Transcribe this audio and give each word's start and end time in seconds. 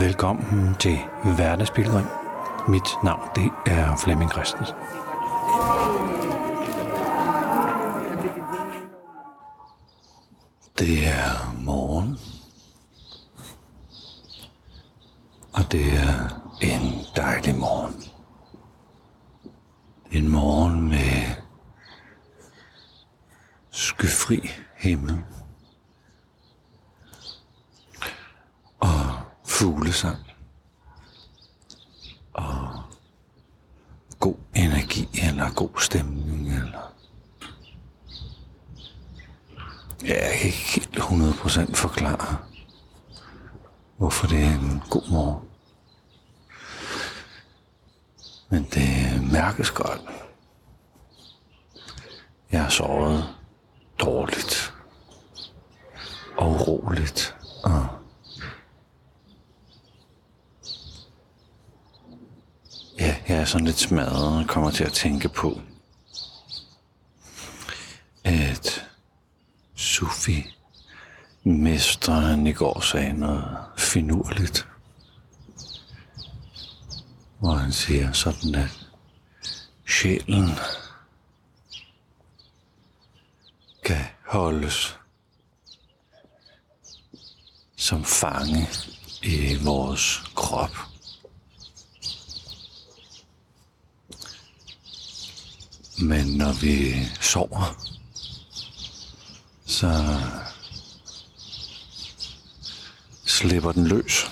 Velkommen 0.00 0.74
til 0.74 0.98
Hverdagsbilledring. 1.24 2.06
Mit 2.68 2.88
navn 3.04 3.28
det 3.34 3.50
er 3.66 3.96
Flemming 3.96 4.30
Christensen. 4.30 4.76
Det 10.78 11.06
er 11.06 11.54
morgen. 11.64 12.18
Og 15.52 15.72
det 15.72 15.92
er 15.92 16.40
en 16.62 16.92
dejlig 17.16 17.54
morgen. 17.54 18.02
En 20.12 20.28
morgen 20.28 20.88
med 20.88 21.42
skyfri 23.70 24.50
himmel. 24.76 25.24
Og 28.78 29.26
fuglesang. 29.58 30.18
Og 32.32 32.82
god 34.20 34.36
energi 34.54 35.08
eller 35.28 35.50
god 35.54 35.80
stemning 35.80 36.48
eller 36.48 36.92
Ja, 40.04 40.28
jeg 40.28 40.38
kan 40.38 40.46
ikke 40.46 40.58
helt 40.74 40.96
100% 40.96 41.74
forklare, 41.74 42.36
hvorfor 43.96 44.26
det 44.26 44.42
er 44.42 44.50
en 44.50 44.82
god 44.90 45.10
morgen. 45.10 45.48
Men 48.48 48.64
det 48.74 49.32
mærkes 49.32 49.70
godt. 49.70 50.00
Jeg 52.52 52.62
har 52.62 52.68
sovet 52.70 53.24
dårligt 53.98 54.74
og 56.36 56.50
uroligt 56.50 57.36
og 57.64 57.88
Ja, 62.98 63.16
jeg 63.28 63.35
er 63.35 63.35
sådan 63.46 63.66
lidt 63.66 63.78
smadret 63.78 64.38
og 64.38 64.48
kommer 64.48 64.70
til 64.70 64.84
at 64.84 64.92
tænke 64.92 65.28
på, 65.28 65.60
at 68.24 68.86
Sufi 69.74 70.56
mesteren 71.44 72.46
i 72.46 72.52
går 72.52 72.80
sagde 72.80 73.12
noget 73.12 73.58
finurligt. 73.78 74.68
Hvor 77.38 77.52
han 77.52 77.72
siger 77.72 78.12
sådan, 78.12 78.54
at 78.54 78.86
sjælen 79.88 80.50
kan 83.84 84.04
holdes 84.26 84.98
som 87.76 88.04
fange 88.04 88.68
i 89.22 89.58
vores 89.64 90.22
krop. 90.34 90.95
Men 95.98 96.26
når 96.26 96.52
vi 96.52 96.94
sover, 97.20 97.76
så 99.66 100.20
slipper 103.24 103.72
den 103.72 103.86
løs. 103.86 104.30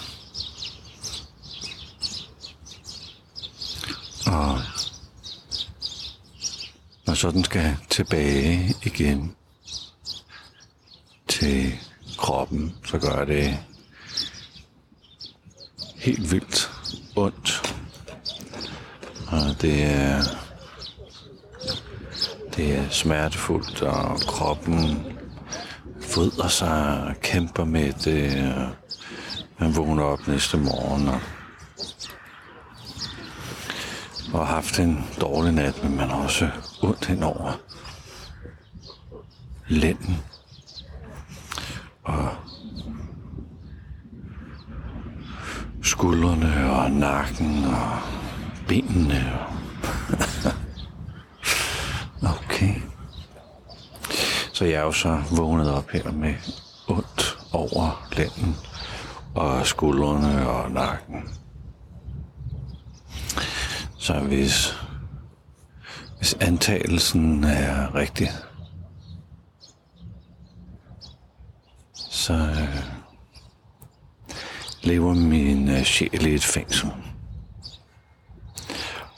Og 4.27 4.61
når 7.07 7.15
så 7.15 7.31
den 7.31 7.45
skal 7.45 7.77
tilbage 7.91 8.75
igen 8.83 9.37
til 11.29 11.79
kroppen, 12.19 12.75
så 12.87 12.99
gør 12.99 13.25
det 13.25 13.59
helt 15.97 16.33
vildt 16.33 16.71
ondt. 17.17 17.75
Og 19.27 19.63
det 19.63 19.83
er, 19.85 20.44
det 22.57 22.79
er 22.79 22.89
smertefuldt, 22.91 23.83
og 23.83 24.19
kroppen 24.21 25.07
vrider 26.15 26.49
sig 26.49 27.05
og 27.09 27.21
kæmper 27.21 27.65
med 27.65 27.93
det. 27.93 28.45
Man 29.59 29.77
vågner 29.77 30.03
op 30.03 30.29
næste 30.29 30.57
morgen 30.57 31.09
og, 31.09 31.21
og 34.33 34.47
har 34.47 34.55
haft 34.55 34.79
en 34.79 35.05
dårlig 35.21 35.53
nat, 35.53 35.83
men 35.83 35.97
man 35.97 36.09
har 36.09 36.23
også 36.23 36.51
ondt 36.83 37.07
henover 37.07 37.61
lænden. 39.69 40.17
Og 42.05 42.29
skuldrene 45.83 46.71
og 46.71 46.91
nakken 46.91 47.65
og 47.65 47.99
benene. 48.69 49.33
og 49.41 49.64
Så 54.55 54.65
jeg 54.65 54.75
er 54.75 54.83
jo 54.83 54.93
så 54.93 55.23
vågnet 55.37 55.73
op 55.73 55.91
her 55.91 56.13
med 56.13 56.35
ondt 56.89 57.39
over 57.53 58.09
lænden 58.17 58.57
og 59.35 59.67
skuldrene 59.67 60.49
og 60.49 60.71
nakken. 60.71 61.29
Så 63.99 64.21
hvis, 64.21 64.79
hvis 66.19 66.35
antagelsen 66.35 67.45
er 67.45 67.95
rigtig, 67.95 68.29
så 71.95 72.35
øh, 72.35 72.85
lever 74.83 75.15
min 75.15 75.69
øh, 75.69 75.83
sjæl 75.83 76.27
i 76.27 76.35
et 76.35 76.45
fængsel 76.45 76.91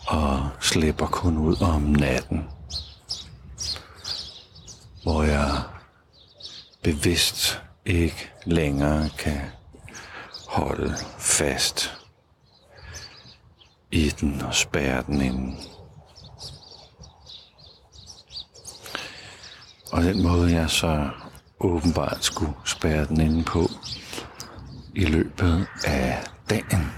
og 0.07 0.49
slipper 0.61 1.07
kun 1.07 1.39
ud 1.39 1.63
om 1.63 1.83
natten 1.83 2.45
hvor 5.07 5.23
jeg 5.23 5.63
bevidst 6.83 7.63
ikke 7.85 8.33
længere 8.45 9.11
kan 9.19 9.41
holde 10.49 10.95
fast 11.19 11.99
i 13.91 14.09
den 14.11 14.43
og 14.43 14.55
spærre 14.55 15.03
den 15.03 15.21
ind. 15.21 15.59
Og 19.93 20.03
den 20.03 20.23
måde 20.23 20.53
jeg 20.53 20.71
så 20.71 21.11
åbenbart 21.61 22.25
skulle 22.25 22.53
spærre 22.65 23.07
den 23.07 23.21
inde 23.21 23.45
på 23.45 23.69
i 24.95 25.05
løbet 25.05 25.67
af 25.85 26.25
dagen, 26.51 26.93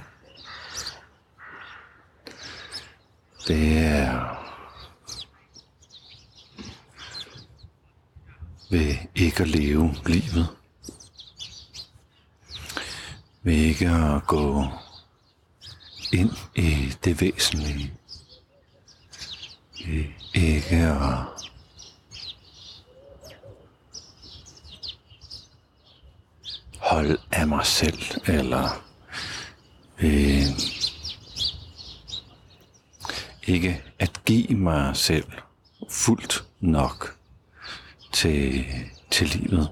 det 3.48 3.78
er 3.78 4.37
ved 8.70 8.94
ikke 9.14 9.42
at 9.42 9.48
leve 9.48 9.94
livet. 10.06 10.48
Ved 13.42 13.54
ikke 13.54 13.88
at 13.88 14.26
gå 14.26 14.64
ind 16.12 16.30
i 16.54 16.92
det 17.04 17.20
væsentlige. 17.20 17.94
Ved 19.86 20.04
ikke 20.34 20.76
at 20.76 21.24
holde 26.78 27.18
af 27.32 27.48
mig 27.48 27.66
selv, 27.66 28.02
eller 28.26 28.84
ved 30.00 30.52
ikke 33.46 33.82
at 33.98 34.20
give 34.24 34.54
mig 34.54 34.96
selv 34.96 35.32
fuldt 35.90 36.44
nok 36.60 37.17
til, 38.18 38.66
til 39.10 39.28
livet. 39.28 39.70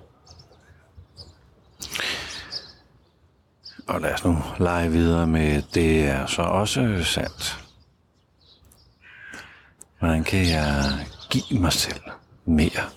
Og 3.88 4.00
lad 4.00 4.14
os 4.14 4.25
nu 4.25 4.43
lege 4.58 4.90
videre 4.90 5.26
med, 5.26 5.62
det 5.75 6.04
er 6.04 6.26
så 6.26 6.43
også 6.43 7.04
sandt. 7.04 7.64
Hvordan 9.98 10.25
kan 10.25 10.48
jeg 10.48 11.06
give 11.31 11.60
mig 11.60 11.72
selv 11.72 12.00
mere? 12.44 12.90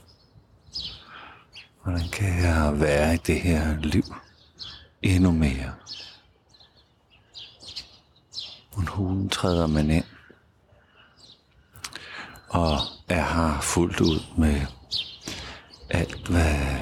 Hvordan 1.83 2.09
kan 2.11 2.43
jeg 2.43 2.79
være 2.79 3.13
i 3.13 3.17
det 3.17 3.41
her 3.41 3.77
liv 3.81 4.03
endnu 5.01 5.31
mere? 5.31 5.73
hun 8.87 9.29
træder 9.29 9.67
man 9.67 9.89
ind 9.89 10.05
og 12.49 12.77
er 13.09 13.23
her 13.23 13.61
fuldt 13.61 14.01
ud 14.01 14.19
med 14.37 14.61
hvad 16.29 16.75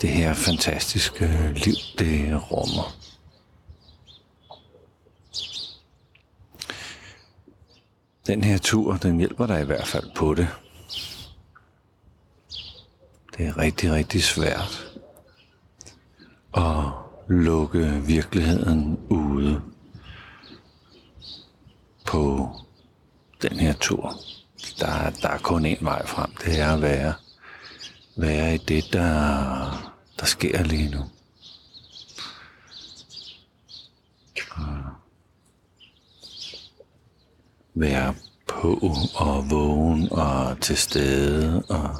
det 0.00 0.10
her 0.10 0.34
fantastiske 0.34 1.52
liv, 1.54 1.74
det 1.98 2.42
rummer. 2.50 2.96
Den 8.26 8.44
her 8.44 8.58
tur, 8.58 8.96
den 8.96 9.18
hjælper 9.18 9.46
dig 9.46 9.62
i 9.62 9.64
hvert 9.64 9.86
fald 9.86 10.10
på 10.16 10.34
det. 10.34 10.48
Det 13.36 13.46
er 13.46 13.58
rigtig, 13.58 13.92
rigtig 13.92 14.24
svært 14.24 14.92
at 16.56 16.84
lukke 17.28 18.02
virkeligheden 18.06 18.98
ude 19.10 19.62
på 22.06 22.50
den 23.42 23.58
her 23.58 23.72
tur. 23.72 24.14
Der, 24.80 25.10
der 25.10 25.28
er 25.28 25.38
kun 25.38 25.64
en 25.64 25.78
vej 25.80 26.06
frem. 26.06 26.30
Det 26.44 26.60
er 26.60 26.74
at 26.74 26.82
være, 26.82 27.14
være 28.18 28.54
i 28.54 28.58
det, 28.58 28.92
der, 28.92 29.92
der 30.20 30.26
sker 30.26 30.62
lige 30.62 30.90
nu. 30.90 31.04
Være 37.74 38.14
på 38.46 38.78
og 39.14 39.50
vågen 39.50 40.12
og 40.12 40.60
til 40.60 40.76
stede 40.76 41.62
og 41.68 41.96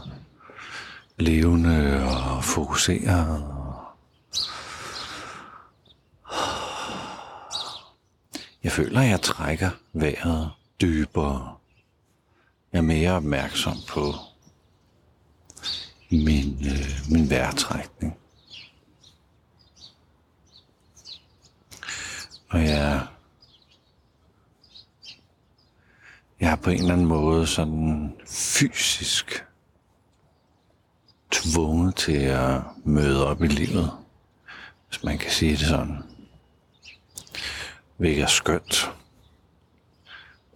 levende 1.18 2.04
og 2.04 2.44
fokuseret. 2.44 3.44
Jeg 8.62 8.72
føler, 8.72 9.00
at 9.00 9.08
jeg 9.08 9.20
trækker 9.20 9.70
vejret 9.92 10.50
dybere. 10.80 11.54
Jeg 12.72 12.78
er 12.78 12.82
mere 12.82 13.12
opmærksom 13.12 13.76
på 13.88 14.14
min, 16.10 16.66
øh, 16.66 17.10
min 17.10 17.30
vejrtrækning. 17.30 18.16
Og 22.48 22.64
jeg, 22.64 23.06
jeg 26.40 26.50
er 26.52 26.56
på 26.56 26.70
en 26.70 26.78
eller 26.78 26.92
anden 26.92 27.06
måde 27.06 27.46
sådan 27.46 28.14
fysisk 28.26 29.44
tvunget 31.30 31.96
til 31.96 32.16
at 32.16 32.60
møde 32.84 33.26
op 33.26 33.42
i 33.42 33.46
livet, 33.46 33.90
hvis 34.88 35.04
man 35.04 35.18
kan 35.18 35.30
sige 35.30 35.52
det 35.52 35.66
sådan. 35.66 36.02
Hvilket 37.96 38.22
er 38.22 38.26
skønt. 38.26 38.90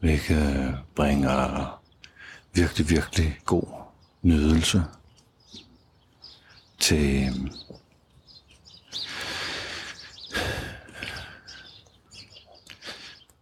Hvilket 0.00 0.56
øh, 0.56 0.74
bringer 0.94 1.80
virkelig, 2.54 2.90
virkelig 2.90 3.38
god 3.44 3.66
nydelse 4.22 4.84
til 6.82 7.52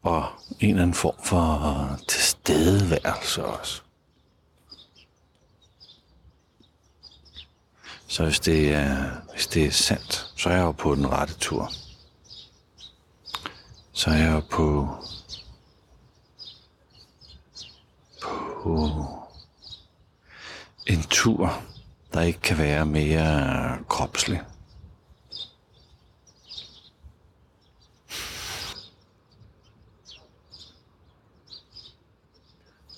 og 0.03 0.29
en 0.61 0.71
eller 0.71 0.83
anden 0.83 0.95
form 0.95 1.25
for 1.25 1.99
tilstedeværelse 2.09 3.45
også. 3.45 3.83
Så 8.07 8.25
hvis 8.25 8.41
det 8.41 8.73
er, 8.73 9.11
hvis 9.33 9.47
det 9.47 9.67
er 9.67 9.71
sandt, 9.71 10.33
så 10.37 10.49
er 10.49 10.55
jeg 10.55 10.63
jo 10.63 10.73
på 10.73 10.95
den 10.95 11.11
rette 11.11 11.35
tur. 11.35 11.73
Så 13.93 14.11
er 14.11 14.15
jeg 14.15 14.33
jo 14.33 14.41
på, 14.51 14.97
på 18.63 19.05
en 20.87 21.03
tur, 21.03 21.63
der 22.13 22.21
ikke 22.21 22.41
kan 22.41 22.59
være 22.59 22.87
mere 22.87 23.79
kropslig. 23.89 24.41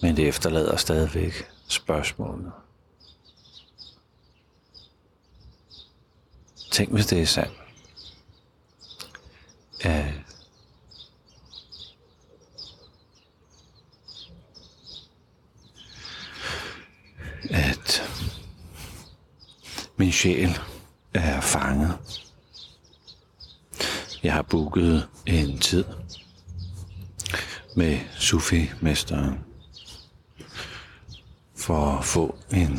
Men 0.03 0.17
det 0.17 0.29
efterlader 0.29 0.77
stadigvæk 0.77 1.33
spørgsmålene. 1.69 2.53
Tænk, 6.71 6.93
hvis 6.93 7.07
det 7.07 7.23
er 7.23 7.27
sandt. 7.27 7.53
At 9.81 10.15
at 17.51 18.03
min 19.97 20.12
sjæl 20.23 20.59
er 21.15 21.41
fanget. 21.41 21.99
Jeg 24.23 24.33
har 24.33 24.43
booket 24.43 25.09
en 25.27 25.59
tid 25.59 25.85
med 27.77 27.99
Sufi-mesteren 28.19 29.39
for 31.57 31.99
at 31.99 32.05
få 32.05 32.39
en, 32.53 32.79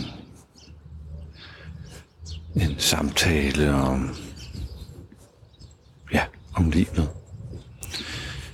en 2.56 2.80
samtale 2.80 3.74
om, 3.74 4.16
ja, 6.14 6.26
om 6.54 6.70
livet. 6.70 7.10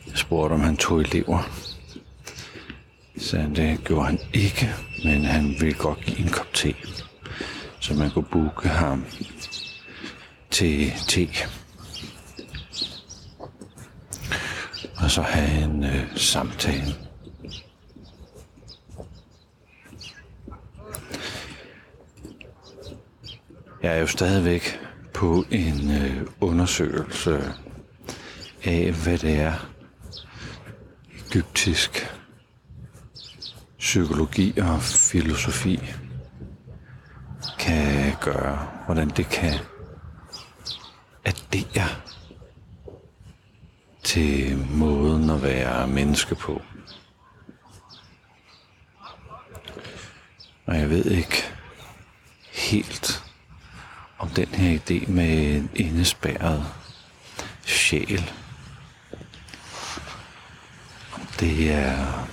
Jeg 0.07 0.17
spurgte, 0.17 0.53
om 0.53 0.61
han 0.61 0.77
tog 0.77 1.01
elever. 1.01 1.49
Så 3.17 3.37
det 3.55 3.83
gjorde 3.83 4.05
han 4.05 4.19
ikke, 4.33 4.73
men 5.03 5.25
han 5.25 5.55
ville 5.59 5.77
godt 5.77 6.05
give 6.05 6.19
en 6.19 6.29
kop 6.29 6.53
te, 6.53 6.75
så 7.79 7.93
man 7.93 8.11
kunne 8.11 8.25
booke 8.31 8.69
ham 8.69 9.05
til 10.51 10.91
te. 11.07 11.27
Og 14.97 15.11
så 15.11 15.21
have 15.21 15.63
en 15.63 15.83
øh, 15.83 16.17
samtale. 16.17 16.95
Jeg 23.83 23.95
er 23.95 23.99
jo 23.99 24.07
stadigvæk 24.07 24.79
på 25.13 25.45
en 25.51 25.91
øh, 25.91 26.27
undersøgelse 26.41 27.53
af, 28.63 28.93
hvad 29.03 29.17
det 29.17 29.35
er, 29.35 29.69
egyptisk 31.25 32.07
psykologi 33.77 34.59
og 34.59 34.81
filosofi 34.81 35.79
gøre, 38.21 38.67
hvordan 38.85 39.09
det 39.09 39.29
kan 39.29 39.53
addere 41.25 41.89
til 44.03 44.57
måden 44.57 45.29
at 45.29 45.43
være 45.43 45.87
menneske 45.87 46.35
på. 46.35 46.61
Og 50.65 50.77
jeg 50.77 50.89
ved 50.89 51.05
ikke 51.05 51.43
helt, 52.51 53.23
om 54.19 54.29
den 54.29 54.47
her 54.47 54.79
idé 54.79 55.11
med 55.11 55.55
en 55.55 55.69
indespærret 55.75 56.65
sjæl, 57.65 58.31
om 61.13 61.21
det 61.39 61.73
er 61.73 62.29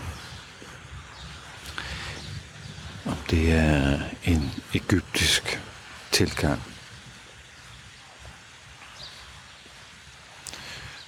om 3.06 3.16
det 3.30 3.52
er 3.52 3.98
en 4.24 4.50
egyptisk 4.74 5.60
tilgang. 6.16 6.62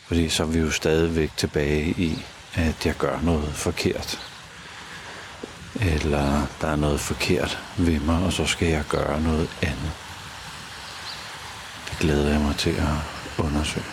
Fordi 0.06 0.28
så 0.28 0.42
er 0.42 0.46
vi 0.46 0.58
jo 0.58 0.70
stadigvæk 0.70 1.30
tilbage 1.36 1.84
i, 1.86 2.24
at 2.54 2.86
jeg 2.86 2.96
gør 2.96 3.20
noget 3.20 3.54
forkert. 3.54 4.20
Eller 5.80 6.46
der 6.60 6.68
er 6.68 6.76
noget 6.76 7.00
forkert 7.00 7.58
ved 7.76 8.00
mig, 8.00 8.24
og 8.24 8.32
så 8.32 8.46
skal 8.46 8.68
jeg 8.68 8.84
gøre 8.88 9.20
noget 9.20 9.50
andet. 9.62 9.92
Det 11.90 11.98
glæder 12.00 12.30
jeg 12.30 12.40
mig 12.40 12.56
til 12.56 12.70
at 12.70 12.96
undersøge. 13.38 13.86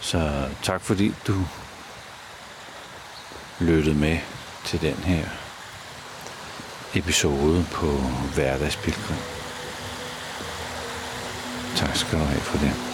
Så 0.00 0.48
tak 0.62 0.80
fordi 0.80 1.14
du 1.26 1.46
lyttede 3.60 3.94
med 3.94 4.18
til 4.64 4.80
den 4.80 4.94
her 4.94 5.28
episode 6.94 7.66
på 7.72 7.86
Hverdagspilgrim. 8.34 9.18
Tak 11.76 11.96
skal 11.96 12.18
du 12.18 12.24
have 12.24 12.40
for 12.40 12.58
det. 12.58 12.91